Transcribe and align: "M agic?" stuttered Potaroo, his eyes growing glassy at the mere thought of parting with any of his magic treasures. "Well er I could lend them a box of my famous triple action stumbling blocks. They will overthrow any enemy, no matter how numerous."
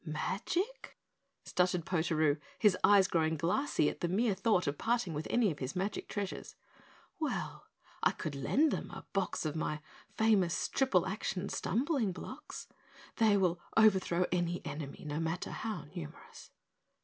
"M 0.03 0.13
agic?" 0.15 0.95
stuttered 1.45 1.85
Potaroo, 1.85 2.37
his 2.57 2.75
eyes 2.83 3.07
growing 3.07 3.37
glassy 3.37 3.87
at 3.87 3.99
the 4.01 4.07
mere 4.07 4.33
thought 4.33 4.65
of 4.65 4.79
parting 4.79 5.13
with 5.13 5.27
any 5.29 5.51
of 5.51 5.59
his 5.59 5.75
magic 5.75 6.07
treasures. 6.07 6.55
"Well 7.19 7.67
er 7.67 7.97
I 8.01 8.11
could 8.13 8.33
lend 8.33 8.71
them 8.71 8.89
a 8.89 9.05
box 9.13 9.45
of 9.45 9.55
my 9.55 9.79
famous 10.17 10.67
triple 10.69 11.05
action 11.05 11.49
stumbling 11.49 12.13
blocks. 12.13 12.67
They 13.17 13.37
will 13.37 13.59
overthrow 13.77 14.25
any 14.31 14.65
enemy, 14.65 15.03
no 15.05 15.19
matter 15.19 15.51
how 15.51 15.83
numerous." 15.95 16.49